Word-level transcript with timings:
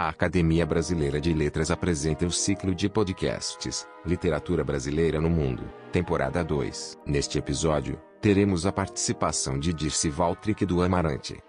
A 0.00 0.10
Academia 0.10 0.64
Brasileira 0.64 1.20
de 1.20 1.34
Letras 1.34 1.72
apresenta 1.72 2.24
o 2.24 2.30
ciclo 2.30 2.72
de 2.72 2.88
podcasts 2.88 3.84
Literatura 4.06 4.62
Brasileira 4.62 5.20
no 5.20 5.28
Mundo, 5.28 5.64
temporada 5.90 6.44
2. 6.44 6.98
Neste 7.04 7.36
episódio, 7.36 8.00
teremos 8.20 8.64
a 8.64 8.70
participação 8.70 9.58
de 9.58 9.74
Dirce 9.74 10.08
Valtric 10.08 10.64
do 10.64 10.82
Amarante. 10.82 11.42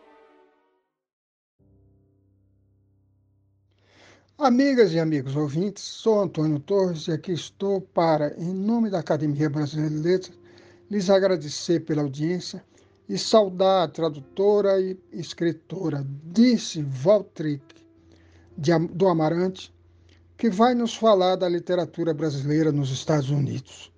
Amigas 4.36 4.94
e 4.94 5.00
amigos 5.00 5.36
ouvintes, 5.36 5.84
sou 5.84 6.20
Antônio 6.20 6.60
Torres 6.60 7.08
e 7.08 7.12
aqui 7.12 7.34
estou 7.34 7.80
para, 7.80 8.34
em 8.36 8.52
nome 8.52 8.90
da 8.90 8.98
Academia 8.98 9.48
Brasileira 9.48 9.94
de 9.94 10.02
Letras, 10.02 10.40
lhes 10.90 11.08
agradecer 11.12 11.82
pela 11.82 12.02
audiência 12.02 12.66
e 13.08 13.16
saudar 13.16 13.84
a 13.84 13.88
tradutora 13.88 14.82
e 14.82 14.98
escritora 15.14 16.04
Dirce 16.24 16.82
Valtric 16.82 17.80
de, 18.60 18.78
do 18.90 19.08
Amarante, 19.08 19.74
que 20.38 20.50
vai 20.50 20.76
nos 20.76 20.94
falar 20.94 21.38
da 21.38 21.48
literatura 21.48 22.14
brasileira 22.14 22.72
nos 22.74 22.92
Estados 22.92 23.30
Unidos. 23.30 23.92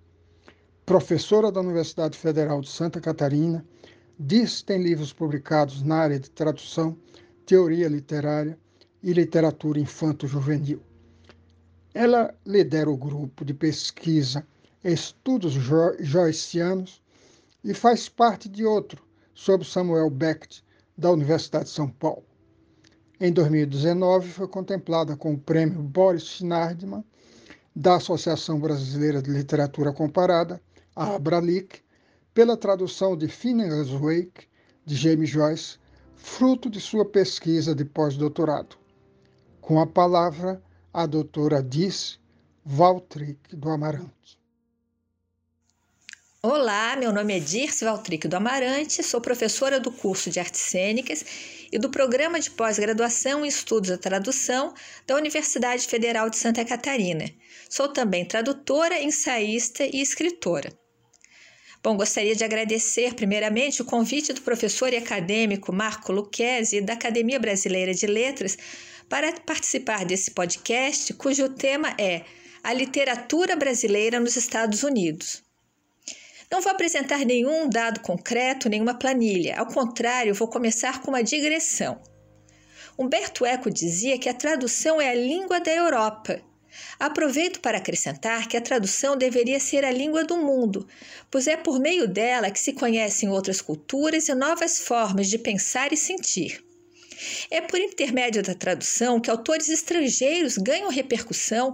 Professora 0.86 1.52
da 1.52 1.62
Universidade 1.62 2.16
Federal 2.16 2.62
de 2.62 2.70
Santa 2.70 3.02
Catarina, 3.02 3.66
diz 4.20 4.62
tem 4.62 4.82
livros 4.82 5.12
publicados 5.12 5.82
na 5.82 5.96
área 5.96 6.20
de 6.20 6.30
tradução, 6.30 6.96
teoria 7.44 7.88
literária 7.88 8.58
e 9.02 9.12
literatura 9.14 9.80
infanto-juvenil. 9.80 10.80
Ela 11.92 12.34
lidera 12.46 12.90
o 12.90 12.98
grupo 12.98 13.44
de 13.44 13.54
pesquisa 13.54 14.46
Estudos 14.84 15.54
jo 15.54 15.96
Joycianos 16.00 17.02
e 17.64 17.74
faz 17.74 18.08
parte 18.08 18.48
de 18.48 18.64
outro 18.64 19.04
sobre 19.34 19.68
Samuel 19.68 20.10
Beckett, 20.10 20.64
da 20.98 21.12
Universidade 21.12 21.66
de 21.66 21.72
São 21.72 21.90
Paulo. 21.90 22.31
Em 23.24 23.32
2019, 23.32 24.30
foi 24.30 24.48
contemplada 24.48 25.16
com 25.16 25.34
o 25.34 25.38
prêmio 25.38 25.80
Boris 25.80 26.24
Schneiderman, 26.24 27.06
da 27.76 27.98
Associação 27.98 28.60
Brasileira 28.60 29.22
de 29.22 29.30
Literatura 29.30 29.94
Comparada, 29.94 30.60
a 30.96 31.14
Abralic, 31.14 31.82
pela 32.34 32.58
tradução 32.58 33.16
de 33.16 33.28
Phineas 33.28 33.90
Wake, 33.90 34.48
de 34.84 34.96
James 34.96 35.30
Joyce, 35.30 35.78
fruto 36.16 36.68
de 36.68 36.82
sua 36.82 37.06
pesquisa 37.06 37.76
de 37.76 37.86
pós-doutorado. 37.86 38.76
Com 39.62 39.80
a 39.80 39.86
palavra, 39.86 40.60
a 40.92 41.06
doutora 41.06 41.62
Diz 41.62 42.20
Valtric 42.66 43.56
do 43.56 43.70
Amarante. 43.70 44.41
Olá, 46.44 46.96
meu 46.96 47.14
nome 47.14 47.38
é 47.38 47.40
Dirce 47.40 47.86
Valtric 47.86 48.28
do 48.28 48.36
Amarante, 48.36 49.04
sou 49.04 49.22
professora 49.22 49.80
do 49.80 49.92
curso 49.92 50.32
de 50.32 50.40
Artes 50.40 50.60
Cênicas 50.60 51.24
e 51.72 51.78
do 51.78 51.88
Programa 51.88 52.40
de 52.40 52.50
Pós-Graduação 52.50 53.46
em 53.46 53.48
Estudos 53.48 53.92
da 53.92 53.98
Tradução 54.00 54.74
da 55.06 55.16
Universidade 55.16 55.86
Federal 55.86 56.32
de 56.32 56.38
Santa 56.38 56.66
Catarina. 56.66 57.30
Sou 57.70 57.90
também 57.90 58.26
tradutora, 58.26 59.00
ensaísta 59.00 59.84
e 59.86 60.02
escritora. 60.02 60.74
Bom, 61.84 61.96
gostaria 61.96 62.36
de 62.36 62.44
agradecer 62.44 63.14
primeiramente 63.14 63.84
o 63.84 63.86
convite 63.86 64.34
do 64.34 64.42
professor 64.42 64.92
e 64.92 64.98
acadêmico 64.98 65.72
Marco 65.72 66.12
Lucchesi 66.12 66.82
da 66.82 66.94
Academia 66.94 67.40
Brasileira 67.40 67.94
de 67.94 68.08
Letras 68.08 68.58
para 69.08 69.32
participar 69.42 70.06
desse 70.06 70.32
podcast, 70.32 71.14
cujo 71.14 71.50
tema 71.50 71.96
é 72.00 72.24
A 72.64 72.74
Literatura 72.74 73.56
Brasileira 73.56 74.20
nos 74.20 74.36
Estados 74.36 74.82
Unidos. 74.82 75.44
Não 76.52 76.60
vou 76.60 76.72
apresentar 76.72 77.26
nenhum 77.26 77.70
dado 77.70 78.02
concreto, 78.02 78.68
nenhuma 78.68 78.94
planilha. 78.94 79.58
Ao 79.58 79.66
contrário, 79.66 80.36
vou 80.36 80.50
começar 80.50 81.02
com 81.02 81.10
uma 81.10 81.24
digressão. 81.24 82.02
Humberto 83.00 83.46
Eco 83.46 83.72
dizia 83.72 84.18
que 84.20 84.28
a 84.28 84.34
tradução 84.34 85.00
é 85.00 85.10
a 85.10 85.16
língua 85.16 85.62
da 85.62 85.72
Europa. 85.72 86.42
Aproveito 87.00 87.62
para 87.62 87.78
acrescentar 87.78 88.48
que 88.48 88.58
a 88.58 88.62
tradução 88.62 89.16
deveria 89.16 89.60
ser 89.60 89.86
a 89.86 89.92
língua 89.92 90.26
do 90.26 90.38
mundo, 90.38 90.88
pois 91.30 91.48
é 91.48 91.56
por 91.56 91.80
meio 91.80 92.08
dela 92.08 92.52
que 92.52 92.60
se 92.60 92.74
conhecem 92.74 93.30
outras 93.30 93.62
culturas 93.62 94.28
e 94.28 94.36
novas 94.36 94.80
formas 94.80 95.30
de 95.30 95.38
pensar 95.38 95.94
e 95.94 95.98
sentir. 95.98 96.64
É 97.50 97.62
por 97.62 97.80
intermédio 97.80 98.42
da 98.42 98.56
tradução 98.56 99.20
que 99.20 99.30
autores 99.30 99.70
estrangeiros 99.70 100.58
ganham 100.58 100.90
repercussão, 100.90 101.74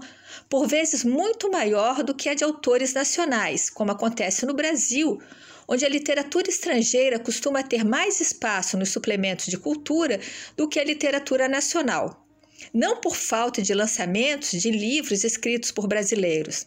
por 0.49 0.67
vezes 0.67 1.03
muito 1.03 1.49
maior 1.49 2.03
do 2.03 2.13
que 2.13 2.29
a 2.29 2.33
de 2.33 2.43
autores 2.43 2.93
nacionais, 2.93 3.69
como 3.69 3.91
acontece 3.91 4.45
no 4.45 4.53
Brasil, 4.53 5.21
onde 5.67 5.85
a 5.85 5.89
literatura 5.89 6.49
estrangeira 6.49 7.19
costuma 7.19 7.63
ter 7.63 7.83
mais 7.83 8.19
espaço 8.21 8.77
nos 8.77 8.89
suplementos 8.89 9.45
de 9.47 9.57
cultura 9.57 10.19
do 10.55 10.67
que 10.67 10.79
a 10.79 10.83
literatura 10.83 11.47
nacional. 11.47 12.25
Não 12.73 12.99
por 12.99 13.15
falta 13.15 13.61
de 13.61 13.73
lançamentos 13.73 14.51
de 14.51 14.71
livros 14.71 15.23
escritos 15.23 15.71
por 15.71 15.87
brasileiros. 15.87 16.65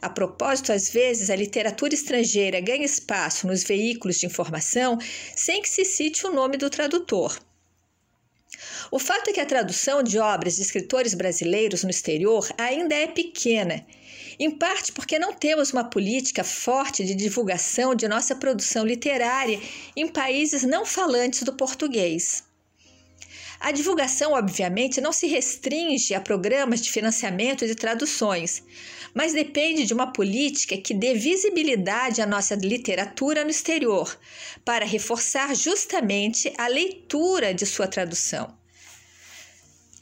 A 0.00 0.08
propósito, 0.08 0.72
às 0.72 0.90
vezes 0.90 1.28
a 1.28 1.36
literatura 1.36 1.94
estrangeira 1.94 2.60
ganha 2.60 2.84
espaço 2.84 3.46
nos 3.46 3.62
veículos 3.64 4.18
de 4.18 4.26
informação 4.26 4.98
sem 5.34 5.60
que 5.60 5.68
se 5.68 5.84
cite 5.84 6.26
o 6.26 6.32
nome 6.32 6.56
do 6.56 6.70
tradutor. 6.70 7.38
O 8.94 8.98
fato 8.98 9.30
é 9.30 9.32
que 9.32 9.40
a 9.40 9.46
tradução 9.46 10.02
de 10.02 10.18
obras 10.18 10.56
de 10.56 10.60
escritores 10.60 11.14
brasileiros 11.14 11.82
no 11.82 11.88
exterior 11.88 12.46
ainda 12.58 12.94
é 12.94 13.06
pequena, 13.06 13.86
em 14.38 14.50
parte 14.50 14.92
porque 14.92 15.18
não 15.18 15.32
temos 15.32 15.72
uma 15.72 15.82
política 15.82 16.44
forte 16.44 17.02
de 17.02 17.14
divulgação 17.14 17.94
de 17.94 18.06
nossa 18.06 18.36
produção 18.36 18.84
literária 18.84 19.58
em 19.96 20.06
países 20.06 20.62
não 20.62 20.84
falantes 20.84 21.42
do 21.42 21.54
português. 21.54 22.44
A 23.58 23.72
divulgação, 23.72 24.32
obviamente, 24.32 25.00
não 25.00 25.10
se 25.10 25.26
restringe 25.26 26.12
a 26.12 26.20
programas 26.20 26.82
de 26.82 26.92
financiamento 26.92 27.66
de 27.66 27.74
traduções, 27.74 28.62
mas 29.14 29.32
depende 29.32 29.86
de 29.86 29.94
uma 29.94 30.12
política 30.12 30.76
que 30.76 30.92
dê 30.92 31.14
visibilidade 31.14 32.20
à 32.20 32.26
nossa 32.26 32.54
literatura 32.56 33.42
no 33.42 33.50
exterior, 33.50 34.14
para 34.62 34.84
reforçar 34.84 35.56
justamente 35.56 36.52
a 36.58 36.66
leitura 36.66 37.54
de 37.54 37.64
sua 37.64 37.88
tradução. 37.88 38.60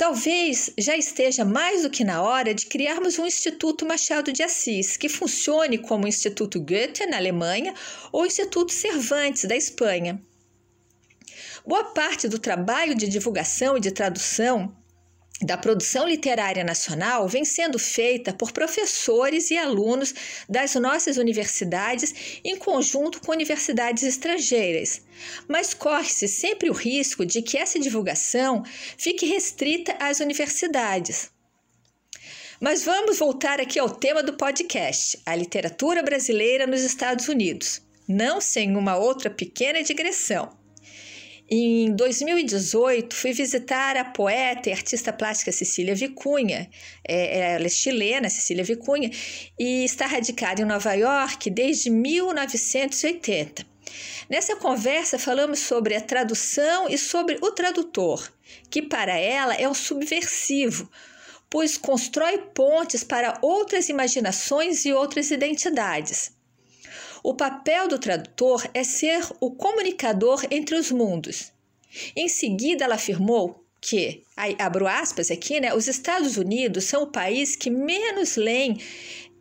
Talvez 0.01 0.71
já 0.79 0.97
esteja 0.97 1.45
mais 1.45 1.83
do 1.83 1.91
que 1.91 2.05
na 2.05 2.23
hora 2.23 2.55
de 2.55 2.65
criarmos 2.65 3.19
um 3.19 3.27
Instituto 3.27 3.85
Machado 3.85 4.33
de 4.33 4.43
Assis, 4.43 4.97
que 4.97 5.11
funcione 5.11 5.77
como 5.77 6.07
o 6.07 6.09
Instituto 6.09 6.59
Goethe 6.59 7.05
na 7.05 7.19
Alemanha 7.19 7.75
ou 8.11 8.23
o 8.23 8.27
Instituto 8.27 8.73
Cervantes 8.73 9.45
da 9.45 9.55
Espanha. 9.55 10.19
Boa 11.67 11.85
parte 11.85 12.29
do 12.29 12.39
trabalho 12.39 12.95
de 12.95 13.07
divulgação 13.09 13.77
e 13.77 13.81
de 13.81 13.91
tradução 13.91 14.75
da 15.43 15.57
produção 15.57 16.07
literária 16.07 16.63
nacional 16.63 17.27
vem 17.27 17.45
sendo 17.45 17.79
feita 17.79 18.33
por 18.33 18.53
professores 18.53 19.51
e 19.51 19.57
alunos 19.57 20.15
das 20.49 20.75
nossas 20.75 21.17
universidades 21.17 22.41
em 22.45 22.57
conjunto 22.57 23.21
com 23.21 23.33
universidades 23.33 24.03
estrangeiras. 24.03 25.03
Mas 25.49 25.73
corre-se 25.73 26.29
sempre 26.29 26.69
o 26.69 26.75
risco 26.75 27.25
de 27.25 27.41
que 27.41 27.57
essa 27.57 27.79
divulgação 27.79 28.63
fique 28.99 29.25
restrita 29.25 29.97
às 29.99 30.21
universidades. 30.21 31.31
Mas 32.61 32.85
vamos 32.85 33.19
voltar 33.19 33.59
aqui 33.59 33.79
ao 33.79 33.89
tema 33.89 34.23
do 34.23 34.35
podcast, 34.35 35.19
a 35.25 35.35
literatura 35.35 36.03
brasileira 36.03 36.67
nos 36.67 36.83
Estados 36.83 37.27
Unidos, 37.27 37.81
não 38.07 38.39
sem 38.39 38.77
uma 38.77 38.99
outra 38.99 39.31
pequena 39.31 39.83
digressão. 39.83 40.60
Em 41.53 41.91
2018, 41.97 43.13
fui 43.13 43.33
visitar 43.33 43.97
a 43.97 44.05
poeta 44.05 44.69
e 44.69 44.73
artista 44.73 45.13
plástica 45.13 45.51
Cecília 45.51 45.97
Vicunha. 45.97 46.71
É, 47.05 47.55
ela 47.55 47.67
é 47.67 47.69
chilena, 47.69 48.31
Cecília 48.31 48.63
Vicunha, 48.63 49.11
e 49.59 49.85
está 49.85 50.07
radicada 50.07 50.63
em 50.63 50.65
Nova 50.65 50.95
York 50.95 51.51
desde 51.51 51.91
1980. 51.91 53.67
Nessa 54.29 54.55
conversa, 54.55 55.19
falamos 55.19 55.59
sobre 55.59 55.97
a 55.97 56.01
tradução 56.01 56.89
e 56.89 56.97
sobre 56.97 57.37
o 57.43 57.51
tradutor, 57.51 58.33
que 58.71 58.81
para 58.81 59.19
ela 59.19 59.55
é 59.55 59.69
um 59.69 59.75
subversivo, 59.75 60.89
pois 61.51 61.77
constrói 61.77 62.39
pontes 62.55 63.03
para 63.03 63.37
outras 63.43 63.89
imaginações 63.89 64.85
e 64.85 64.93
outras 64.93 65.33
identidades. 65.33 66.31
O 67.23 67.35
papel 67.35 67.89
do 67.89 67.99
tradutor 67.99 68.69
é 68.73 68.83
ser 68.83 69.23
o 69.41 69.51
comunicador 69.51 70.45
entre 70.51 70.77
os 70.77 70.91
mundos. 70.91 71.53
Em 72.17 72.29
seguida, 72.29 72.85
ela 72.85 72.95
afirmou 72.95 73.65
que, 73.81 74.23
aí, 74.37 74.57
abro 74.59 74.87
aspas 74.87 75.31
aqui, 75.31 75.61
né, 75.61 75.75
os 75.75 75.89
Estados 75.89 76.37
Unidos 76.37 76.85
são 76.85 77.03
o 77.03 77.11
país 77.11 77.57
que 77.57 77.71
menos 77.71 78.37
leem 78.37 78.79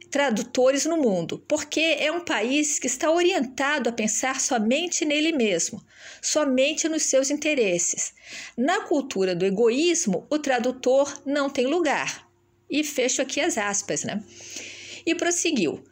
tradutores 0.10 0.86
no 0.86 0.98
mundo, 0.98 1.44
porque 1.48 1.98
é 2.00 2.12
um 2.12 2.22
país 2.22 2.80
que 2.80 2.88
está 2.88 3.12
orientado 3.12 3.90
a 3.90 3.94
pensar 3.94 4.42
somente 4.42 5.06
nele 5.06 5.32
mesmo, 5.32 5.84
somente 6.22 6.90
nos 6.90 7.04
seus 7.04 7.30
interesses. 7.30 8.14
Na 8.58 8.82
cultura 8.82 9.36
do 9.36 9.46
egoísmo, 9.46 10.26
o 10.30 10.40
tradutor 10.40 11.22
não 11.26 11.50
tem 11.50 11.68
lugar. 11.68 12.28
E 12.70 12.84
fecho 12.84 13.22
aqui 13.22 13.40
as 13.40 13.58
aspas, 13.58 14.04
né? 14.04 14.24
E 15.06 15.16
prosseguiu. 15.16 15.84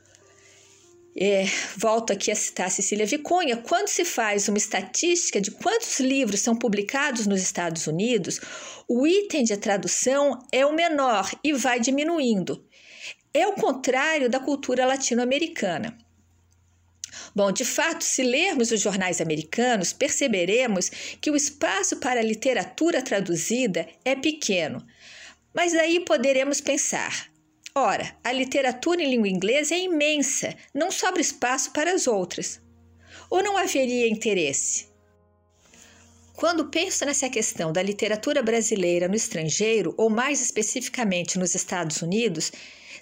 É, 1.20 1.46
volto 1.76 2.14
aqui 2.14 2.30
a 2.30 2.36
citar 2.36 2.68
a 2.68 2.70
Cecília 2.70 3.06
Vicunha, 3.06 3.58
quando 3.58 3.88
se 3.88 4.06
faz 4.06 4.48
uma 4.48 4.58
estatística 4.60 5.42
de 5.42 5.50
quantos 5.50 6.00
livros 6.00 6.42
são 6.42 6.56
publicados 6.56 7.26
nos 7.26 7.42
Estados 7.42 7.88
Unidos, 7.88 8.40
o 8.88 9.08
item 9.08 9.44
de 9.44 9.58
tradução 9.58 10.38
é 10.52 10.64
o 10.64 10.76
menor 10.76 11.32
e 11.44 11.54
vai 11.54 11.80
diminuindo. 11.80 12.64
É 13.34 13.48
o 13.48 13.54
contrário 13.54 14.30
da 14.30 14.40
cultura 14.40 14.86
latino-americana. 14.86 15.98
Bom, 17.36 17.52
de 17.52 17.66
fato, 17.66 18.04
se 18.04 18.22
lermos 18.22 18.70
os 18.70 18.80
jornais 18.80 19.20
americanos, 19.20 19.92
perceberemos 19.92 20.90
que 21.20 21.32
o 21.32 21.36
espaço 21.36 21.98
para 21.98 22.20
a 22.20 22.24
literatura 22.24 23.02
traduzida 23.02 23.88
é 24.06 24.16
pequeno. 24.16 24.86
Mas 25.52 25.74
daí 25.74 26.00
poderemos 26.00 26.62
pensar: 26.62 27.28
ora, 27.78 28.16
a 28.24 28.32
literatura 28.32 29.02
em 29.02 29.10
língua 29.10 29.28
inglesa 29.28 29.76
é 29.76 29.80
imensa, 29.80 30.56
não 30.74 30.92
sobra 30.92 31.22
espaço 31.22 31.72
para 31.72 31.92
as 31.92 32.08
outras. 32.08 32.60
Ou 33.30 33.44
não 33.44 33.58
haveria 33.58 34.10
interesse? 34.10 34.88
Quando 36.34 36.70
penso 36.70 37.06
nessa 37.06 37.30
questão 37.30 37.72
da 37.72 37.82
literatura 37.82 38.44
brasileira 38.44 39.08
no 39.08 39.16
estrangeiro, 39.16 39.94
ou 39.98 40.10
mais 40.10 40.42
especificamente 40.42 41.40
nos 41.40 41.56
Estados 41.56 42.02
Unidos, 42.02 42.52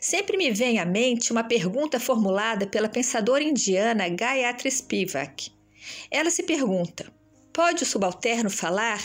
Sempre 0.07 0.37
me 0.37 0.51
vem 0.51 0.77
à 0.77 0.85
mente 0.85 1.31
uma 1.31 1.43
pergunta 1.43 1.99
formulada 1.99 2.67
pela 2.67 2.87
pensadora 2.87 3.43
indiana 3.43 4.07
Gayatri 4.07 4.69
Spivak. 4.69 5.51
Ela 6.11 6.29
se 6.29 6.43
pergunta: 6.43 7.11
pode 7.51 7.81
o 7.81 7.85
subalterno 7.87 8.51
falar? 8.51 9.01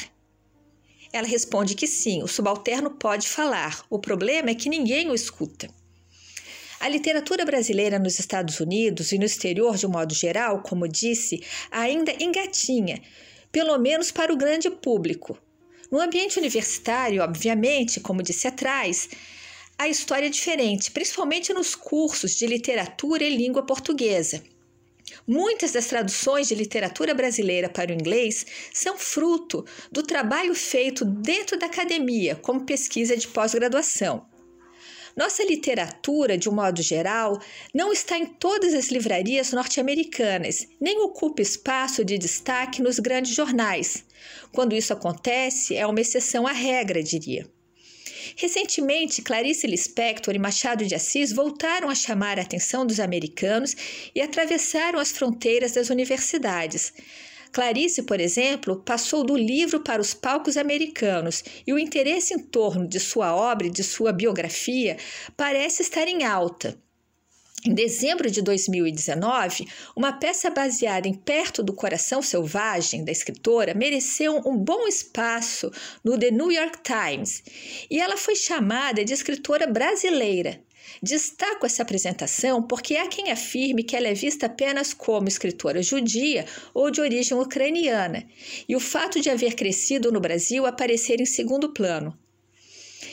Ela 1.12 1.26
responde 1.26 1.74
que 1.74 1.86
sim, 1.86 2.22
o 2.22 2.28
subalterno 2.28 2.90
pode 2.90 3.28
falar. 3.28 3.84
O 3.90 3.98
problema 3.98 4.50
é 4.50 4.54
que 4.54 4.68
ninguém 4.68 5.10
o 5.10 5.14
escuta. 5.14 5.68
A 6.78 6.88
literatura 6.88 7.44
brasileira 7.44 7.98
nos 7.98 8.18
Estados 8.18 8.60
Unidos 8.60 9.12
e 9.12 9.18
no 9.18 9.24
exterior 9.24 9.76
de 9.76 9.86
um 9.86 9.90
modo 9.90 10.14
geral, 10.14 10.62
como 10.62 10.88
disse, 10.88 11.42
ainda 11.70 12.12
engatinha, 12.22 13.02
pelo 13.52 13.76
menos 13.76 14.10
para 14.10 14.32
o 14.32 14.36
grande 14.36 14.70
público. 14.70 15.36
No 15.90 16.00
ambiente 16.00 16.38
universitário, 16.38 17.22
obviamente, 17.22 18.00
como 18.00 18.22
disse 18.22 18.46
atrás, 18.46 19.08
a 19.76 19.88
história 19.88 20.26
é 20.26 20.30
diferente, 20.30 20.90
principalmente 20.90 21.52
nos 21.52 21.74
cursos 21.74 22.36
de 22.36 22.46
literatura 22.46 23.24
e 23.24 23.36
língua 23.36 23.64
portuguesa. 23.64 24.42
Muitas 25.26 25.72
das 25.72 25.86
traduções 25.86 26.48
de 26.48 26.54
literatura 26.54 27.14
brasileira 27.14 27.68
para 27.68 27.90
o 27.90 27.94
inglês 27.94 28.46
são 28.72 28.96
fruto 28.98 29.64
do 29.90 30.02
trabalho 30.02 30.54
feito 30.54 31.04
dentro 31.04 31.58
da 31.58 31.66
academia, 31.66 32.36
como 32.36 32.64
pesquisa 32.64 33.16
de 33.16 33.28
pós-graduação. 33.28 34.26
Nossa 35.16 35.44
literatura, 35.44 36.38
de 36.38 36.48
um 36.48 36.52
modo 36.52 36.82
geral, 36.82 37.38
não 37.74 37.92
está 37.92 38.16
em 38.16 38.26
todas 38.26 38.72
as 38.74 38.90
livrarias 38.90 39.52
norte-americanas, 39.52 40.66
nem 40.80 41.00
ocupa 41.00 41.42
espaço 41.42 42.04
de 42.04 42.16
destaque 42.16 42.80
nos 42.80 42.98
grandes 42.98 43.34
jornais. 43.34 44.04
Quando 44.52 44.74
isso 44.74 44.92
acontece, 44.92 45.76
é 45.76 45.86
uma 45.86 46.00
exceção 46.00 46.46
à 46.46 46.52
regra, 46.52 47.02
diria. 47.02 47.46
Recentemente, 48.36 49.22
Clarice 49.22 49.66
Lispector 49.66 50.34
e 50.34 50.38
Machado 50.38 50.84
de 50.84 50.94
Assis 50.94 51.32
voltaram 51.32 51.88
a 51.88 51.94
chamar 51.94 52.38
a 52.38 52.42
atenção 52.42 52.86
dos 52.86 53.00
americanos 53.00 53.74
e 54.14 54.20
atravessaram 54.20 54.98
as 54.98 55.12
fronteiras 55.12 55.72
das 55.72 55.90
universidades. 55.90 56.92
Clarice, 57.52 58.02
por 58.02 58.20
exemplo, 58.20 58.80
passou 58.84 59.24
do 59.24 59.36
livro 59.36 59.80
para 59.80 60.00
os 60.00 60.14
palcos 60.14 60.56
americanos 60.56 61.42
e 61.66 61.72
o 61.72 61.78
interesse 61.78 62.32
em 62.32 62.38
torno 62.38 62.86
de 62.86 63.00
sua 63.00 63.34
obra 63.34 63.66
e 63.66 63.70
de 63.70 63.82
sua 63.82 64.12
biografia 64.12 64.96
parece 65.36 65.82
estar 65.82 66.06
em 66.06 66.24
alta. 66.24 66.78
Em 67.62 67.74
dezembro 67.74 68.30
de 68.30 68.40
2019, 68.40 69.68
uma 69.94 70.14
peça 70.14 70.48
baseada 70.48 71.06
em 71.06 71.12
Perto 71.12 71.62
do 71.62 71.74
Coração 71.74 72.22
Selvagem, 72.22 73.04
da 73.04 73.12
escritora, 73.12 73.74
mereceu 73.74 74.40
um 74.46 74.56
bom 74.56 74.88
espaço 74.88 75.70
no 76.02 76.18
The 76.18 76.30
New 76.30 76.50
York 76.50 76.78
Times 76.82 77.42
e 77.90 78.00
ela 78.00 78.16
foi 78.16 78.34
chamada 78.34 79.04
de 79.04 79.12
escritora 79.12 79.66
brasileira. 79.66 80.58
Destaco 81.02 81.66
essa 81.66 81.82
apresentação 81.82 82.62
porque 82.62 82.96
há 82.96 83.06
quem 83.08 83.30
afirme 83.30 83.84
que 83.84 83.94
ela 83.94 84.08
é 84.08 84.14
vista 84.14 84.46
apenas 84.46 84.94
como 84.94 85.28
escritora 85.28 85.82
judia 85.82 86.46
ou 86.72 86.90
de 86.90 87.02
origem 87.02 87.36
ucraniana, 87.36 88.26
e 88.66 88.74
o 88.74 88.80
fato 88.80 89.20
de 89.20 89.28
haver 89.28 89.54
crescido 89.54 90.10
no 90.10 90.20
Brasil 90.20 90.64
aparecer 90.64 91.20
em 91.20 91.26
segundo 91.26 91.74
plano. 91.74 92.18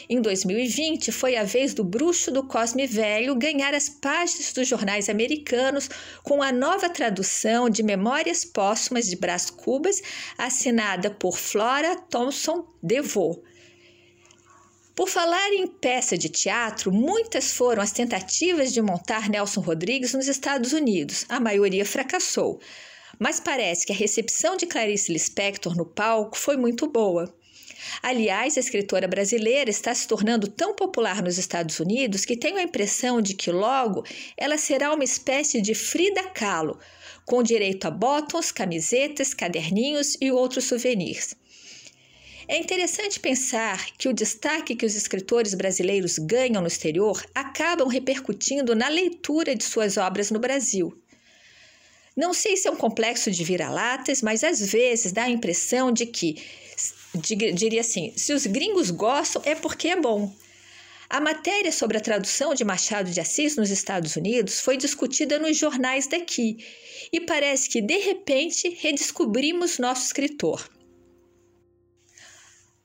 Em 0.10 0.22
2020, 0.22 1.12
foi 1.12 1.36
a 1.36 1.44
vez 1.44 1.74
do 1.74 1.84
Bruxo 1.84 2.32
do 2.32 2.46
Cosme 2.46 2.86
Velho 2.86 3.36
ganhar 3.36 3.74
as 3.74 3.88
páginas 3.88 4.52
dos 4.52 4.68
jornais 4.68 5.10
americanos 5.10 5.90
com 6.24 6.42
a 6.42 6.52
nova 6.52 6.90
tradução 6.90 7.70
de 7.70 7.84
Memórias 7.84 8.44
Póstumas 8.44 9.08
de 9.08 9.16
Brás 9.16 9.50
Cubas, 9.50 10.02
assinada 10.38 11.10
por 11.10 11.38
Flora 11.38 11.96
Thompson 11.96 12.68
DeVoe. 12.84 13.42
Por 14.98 15.08
falar 15.08 15.54
em 15.54 15.68
peça 15.68 16.18
de 16.18 16.28
teatro, 16.28 16.92
muitas 16.92 17.54
foram 17.54 17.84
as 17.84 17.92
tentativas 17.92 18.74
de 18.74 18.82
montar 18.82 19.30
Nelson 19.30 19.62
Rodrigues 19.62 20.14
nos 20.14 20.28
Estados 20.28 20.74
Unidos. 20.74 21.24
A 21.30 21.40
maioria 21.40 21.86
fracassou. 21.86 22.60
Mas 23.20 23.40
parece 23.40 23.86
que 23.86 23.94
a 23.94 23.96
recepção 23.96 24.58
de 24.58 24.66
Clarice 24.66 25.14
Lispector 25.14 25.76
no 25.78 25.86
palco 25.86 26.36
foi 26.36 26.58
muito 26.58 26.88
boa. 26.88 27.32
Aliás, 28.02 28.58
a 28.58 28.60
escritora 28.60 29.08
brasileira 29.08 29.70
está 29.70 29.94
se 29.94 30.08
tornando 30.08 30.48
tão 30.48 30.76
popular 30.76 31.22
nos 31.22 31.38
Estados 31.38 31.80
Unidos 31.80 32.26
que 32.26 32.38
tenho 32.38 32.58
a 32.58 32.64
impressão 32.64 33.22
de 33.22 33.34
que 33.34 33.52
logo 33.52 34.04
ela 34.36 34.58
será 34.58 34.94
uma 34.94 35.04
espécie 35.04 35.62
de 35.62 35.74
Frida 35.74 36.24
Kahlo, 36.30 36.80
com 37.26 37.44
direito 37.44 37.86
a 37.86 37.92
botões, 37.92 38.52
camisetas, 38.52 39.34
caderninhos 39.34 40.18
e 40.22 40.32
outros 40.32 40.66
souvenirs. 40.66 41.36
É 42.48 42.58
interessante 42.58 43.20
pensar 43.20 43.88
que 43.98 44.08
o 44.08 44.14
destaque 44.14 44.74
que 44.74 44.86
os 44.86 44.96
escritores 44.96 45.54
brasileiros 45.54 46.18
ganham 46.18 46.62
no 46.62 46.68
exterior 46.68 47.22
acabam 47.36 47.90
repercutindo 47.90 48.74
na 48.74 48.88
leitura 48.88 49.54
de 49.54 49.66
suas 49.66 49.98
obras 49.98 50.32
no 50.32 50.40
Brasil. 50.40 50.98
Não 52.18 52.34
sei 52.34 52.58
se 52.58 52.68
é 52.68 52.72
um 52.72 52.76
complexo 52.76 53.30
de 53.30 53.44
vira-latas, 53.44 54.24
mas 54.24 54.44
às 54.44 54.60
vezes 54.60 55.12
dá 55.12 55.26
a 55.26 55.30
impressão 55.30 55.92
de 55.92 56.08
que 56.08 56.44
diria 57.54 57.82
assim: 57.82 58.12
se 58.18 58.34
os 58.34 58.48
gringos 58.48 58.90
gostam, 58.90 59.40
é 59.46 59.54
porque 59.54 59.90
é 59.90 59.96
bom. 59.96 60.34
A 61.10 61.22
matéria 61.22 61.72
sobre 61.72 61.98
a 61.98 62.02
tradução 62.02 62.54
de 62.54 62.66
Machado 62.66 63.12
de 63.12 63.22
Assis 63.22 63.56
nos 63.56 63.70
Estados 63.70 64.16
Unidos 64.16 64.60
foi 64.60 64.76
discutida 64.76 65.40
nos 65.40 65.56
jornais 65.56 66.08
daqui 66.08 66.58
e 67.14 67.22
parece 67.22 67.70
que, 67.70 67.82
de 67.82 67.98
repente, 68.00 68.78
redescobrimos 68.82 69.78
nosso 69.78 70.06
escritor. 70.06 70.68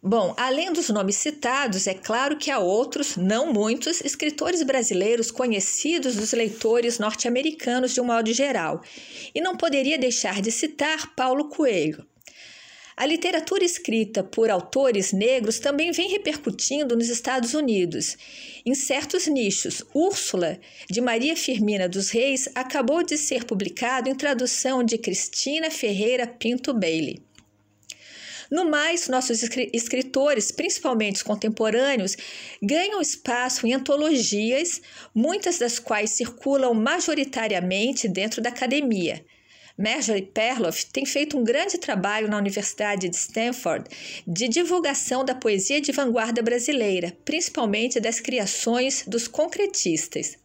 Bom, 0.04 0.34
além 0.36 0.72
dos 0.72 0.88
nomes 0.88 1.14
citados, 1.14 1.86
é 1.86 1.94
claro 1.94 2.36
que 2.36 2.50
há 2.50 2.58
outros, 2.58 3.16
não 3.16 3.52
muitos, 3.52 4.00
escritores 4.00 4.60
brasileiros 4.64 5.30
conhecidos 5.30 6.16
dos 6.16 6.32
leitores 6.32 6.98
norte-americanos 6.98 7.94
de 7.94 8.00
um 8.00 8.06
modo 8.06 8.32
geral. 8.32 8.82
E 9.32 9.40
não 9.40 9.56
poderia 9.56 9.96
deixar 9.96 10.42
de 10.42 10.50
citar 10.50 11.14
Paulo 11.14 11.48
Coelho. 11.48 12.04
A 12.96 13.06
literatura 13.06 13.64
escrita 13.64 14.24
por 14.24 14.50
autores 14.50 15.12
negros 15.12 15.60
também 15.60 15.92
vem 15.92 16.10
repercutindo 16.10 16.96
nos 16.96 17.08
Estados 17.08 17.54
Unidos. 17.54 18.16
Em 18.66 18.74
certos 18.74 19.28
nichos, 19.28 19.84
Úrsula, 19.94 20.58
de 20.90 21.00
Maria 21.00 21.36
Firmina 21.36 21.88
dos 21.88 22.10
Reis, 22.10 22.48
acabou 22.56 23.04
de 23.04 23.16
ser 23.16 23.44
publicado 23.44 24.08
em 24.08 24.16
tradução 24.16 24.82
de 24.82 24.98
Cristina 24.98 25.70
Ferreira 25.70 26.26
Pinto 26.26 26.74
Bailey. 26.74 27.22
No 28.52 28.66
mais, 28.68 29.08
nossos 29.08 29.42
escritores, 29.72 30.52
principalmente 30.52 31.16
os 31.16 31.22
contemporâneos, 31.22 32.18
ganham 32.62 33.00
espaço 33.00 33.66
em 33.66 33.72
antologias, 33.72 34.82
muitas 35.14 35.58
das 35.58 35.78
quais 35.78 36.10
circulam 36.10 36.74
majoritariamente 36.74 38.06
dentro 38.06 38.42
da 38.42 38.50
academia. 38.50 39.24
Marjorie 39.74 40.26
Perloff 40.26 40.84
tem 40.92 41.06
feito 41.06 41.38
um 41.38 41.42
grande 41.42 41.78
trabalho 41.78 42.28
na 42.28 42.36
Universidade 42.36 43.08
de 43.08 43.16
Stanford 43.16 43.88
de 44.26 44.46
divulgação 44.48 45.24
da 45.24 45.34
poesia 45.34 45.80
de 45.80 45.90
vanguarda 45.90 46.42
brasileira, 46.42 47.16
principalmente 47.24 47.98
das 48.00 48.20
criações 48.20 49.02
dos 49.06 49.26
concretistas. 49.26 50.36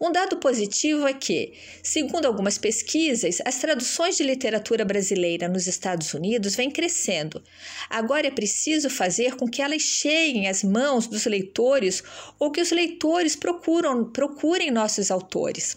Um 0.00 0.10
dado 0.10 0.36
positivo 0.38 1.06
é 1.06 1.14
que, 1.14 1.54
segundo 1.82 2.26
algumas 2.26 2.58
pesquisas, 2.58 3.38
as 3.44 3.58
traduções 3.58 4.16
de 4.16 4.24
literatura 4.24 4.84
brasileira 4.84 5.48
nos 5.48 5.66
Estados 5.66 6.12
Unidos 6.14 6.56
vêm 6.56 6.70
crescendo. 6.70 7.42
Agora 7.88 8.26
é 8.26 8.30
preciso 8.30 8.90
fazer 8.90 9.36
com 9.36 9.48
que 9.48 9.62
elas 9.62 9.82
cheguem 9.82 10.48
às 10.48 10.62
mãos 10.64 11.06
dos 11.06 11.26
leitores 11.26 12.02
ou 12.38 12.50
que 12.50 12.60
os 12.60 12.70
leitores 12.70 13.36
procuram, 13.36 14.10
procurem 14.10 14.70
nossos 14.70 15.10
autores. 15.10 15.76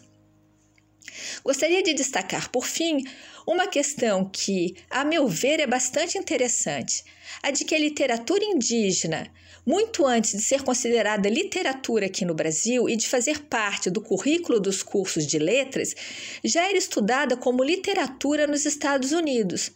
Gostaria 1.43 1.81
de 1.81 1.93
destacar, 1.93 2.49
por 2.51 2.65
fim, 2.65 3.03
uma 3.45 3.67
questão 3.67 4.25
que, 4.25 4.75
a 4.89 5.05
meu 5.05 5.27
ver, 5.27 5.59
é 5.59 5.67
bastante 5.67 6.17
interessante: 6.17 7.03
a 7.41 7.49
de 7.51 7.63
que 7.63 7.73
a 7.73 7.79
literatura 7.79 8.43
indígena, 8.43 9.31
muito 9.67 10.05
antes 10.05 10.31
de 10.31 10.41
ser 10.41 10.63
considerada 10.63 11.27
literatura 11.27 12.05
aqui 12.05 12.23
no 12.23 12.33
Brasil 12.33 12.87
e 12.87 12.95
de 12.95 13.05
fazer 13.05 13.41
parte 13.43 13.89
do 13.89 13.99
currículo 13.99 14.61
dos 14.61 14.81
cursos 14.81 15.27
de 15.27 15.37
letras, 15.37 15.93
já 16.41 16.69
era 16.69 16.77
estudada 16.77 17.35
como 17.35 17.65
literatura 17.65 18.47
nos 18.47 18.65
Estados 18.65 19.11
Unidos. 19.11 19.71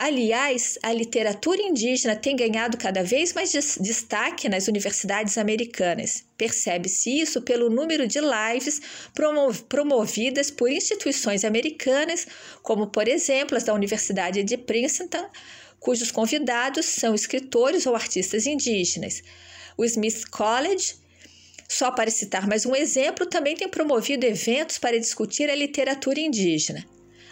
Aliás, 0.00 0.78
a 0.80 0.92
literatura 0.92 1.60
indígena 1.60 2.14
tem 2.14 2.36
ganhado 2.36 2.78
cada 2.78 3.02
vez 3.02 3.32
mais 3.32 3.50
destaque 3.80 4.48
nas 4.48 4.68
universidades 4.68 5.36
americanas. 5.36 6.22
Percebe-se 6.36 7.20
isso 7.20 7.42
pelo 7.42 7.68
número 7.68 8.06
de 8.06 8.20
lives 8.20 8.80
promovidas 9.68 10.52
por 10.52 10.70
instituições 10.70 11.44
americanas, 11.44 12.28
como, 12.62 12.86
por 12.86 13.08
exemplo, 13.08 13.56
as 13.56 13.64
da 13.64 13.74
Universidade 13.74 14.44
de 14.44 14.56
Princeton, 14.56 15.28
cujos 15.78 16.10
convidados 16.10 16.86
são 16.86 17.14
escritores 17.14 17.86
ou 17.86 17.94
artistas 17.94 18.46
indígenas. 18.46 19.22
O 19.76 19.84
Smith 19.84 20.28
College, 20.30 20.96
só 21.68 21.90
para 21.90 22.10
citar 22.10 22.46
mais 22.46 22.66
um 22.66 22.74
exemplo, 22.74 23.26
também 23.26 23.54
tem 23.54 23.68
promovido 23.68 24.26
eventos 24.26 24.78
para 24.78 24.98
discutir 24.98 25.50
a 25.50 25.54
literatura 25.54 26.20
indígena. 26.20 26.84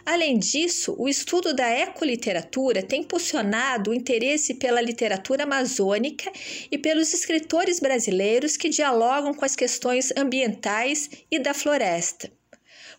Além 0.07 0.39
disso, 0.39 0.95
o 0.97 1.09
estudo 1.09 1.53
da 1.53 1.69
ecoliteratura 1.69 2.81
tem 2.81 3.01
impulsionado 3.01 3.91
o 3.91 3.95
interesse 3.95 4.55
pela 4.55 4.81
literatura 4.81 5.43
amazônica 5.43 6.31
e 6.71 6.79
pelos 6.79 7.13
escritores 7.13 7.81
brasileiros 7.81 8.57
que 8.57 8.69
dialogam 8.69 9.35
com 9.35 9.45
as 9.45 9.57
questões 9.57 10.13
ambientais 10.17 11.11
e 11.29 11.41
da 11.41 11.53
floresta. 11.53 12.31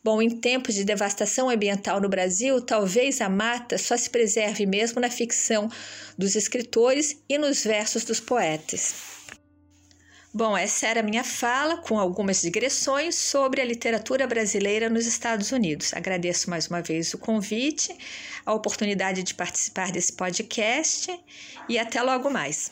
Bom, 0.03 0.22
em 0.22 0.29
tempos 0.29 0.75
de 0.75 0.84
devastação 0.84 1.50
ambiental 1.50 2.00
no 2.00 2.10
Brasil, 2.10 2.62
talvez 2.62 3.22
a 3.22 3.29
mata 3.29 3.77
só 3.77 3.98
se 3.98 4.10
preserve 4.10 4.65
mesmo 4.65 5.01
na 5.01 5.10
ficção 5.10 5.70
dos 6.17 6.36
escritores 6.36 7.22
e 7.27 7.38
nos 7.38 7.63
versos 7.63 8.03
dos 8.03 8.20
poetas. 8.20 9.17
Bom, 10.34 10.56
essa 10.56 10.86
era 10.86 11.00
a 11.00 11.03
minha 11.03 11.24
fala, 11.24 11.77
com 11.77 11.98
algumas 11.98 12.41
digressões 12.41 13.15
sobre 13.15 13.60
a 13.60 13.65
literatura 13.65 14.27
brasileira 14.27 14.89
nos 14.89 15.08
Estados 15.08 15.51
Unidos. 15.51 15.94
Agradeço 15.94 16.50
mais 16.50 16.67
uma 16.67 16.82
vez 16.82 17.13
o 17.13 17.17
convite, 17.17 17.96
a 18.46 18.53
oportunidade 18.53 19.24
de 19.24 19.34
participar 19.34 19.91
desse 19.91 20.13
podcast 20.13 21.12
e 21.67 21.79
até 21.79 22.03
logo 22.03 22.29
mais. 22.29 22.72